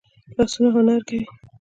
لاسونه 0.35 0.69
هنر 0.75 0.99
کوي 1.07 1.19